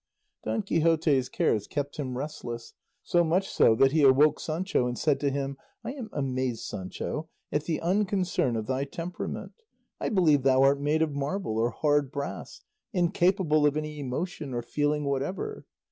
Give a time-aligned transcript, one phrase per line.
[0.43, 5.19] Don Quixote's cares kept him restless, so much so that he awoke Sancho and said
[5.19, 9.61] to him, "I am amazed, Sancho, at the unconcern of thy temperament.
[9.99, 12.61] I believe thou art made of marble or hard brass,
[12.91, 15.67] incapable of any emotion or feeling whatever.